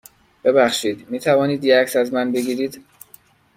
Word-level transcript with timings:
ببخشید، 0.43 1.05
می 1.09 1.19
توانید 1.19 1.63
یه 1.63 1.77
عکس 1.79 1.95
از 1.95 2.13
من 2.13 2.31
بگیرید؟ 2.31 2.85